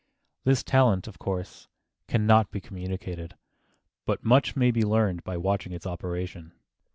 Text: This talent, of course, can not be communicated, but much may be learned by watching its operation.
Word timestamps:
This 0.45 0.63
talent, 0.63 1.07
of 1.07 1.19
course, 1.19 1.67
can 2.07 2.25
not 2.25 2.49
be 2.49 2.59
communicated, 2.59 3.35
but 4.03 4.23
much 4.25 4.55
may 4.55 4.71
be 4.71 4.81
learned 4.81 5.23
by 5.23 5.37
watching 5.37 5.73
its 5.73 5.85
operation. 5.85 6.53